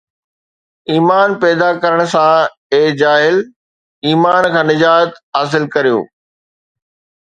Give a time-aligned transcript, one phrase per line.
[0.91, 3.35] ايمان پيدا ڪرڻ سان، اي جاهل،
[4.07, 5.99] ايمان کان نجات حاصل ڪريو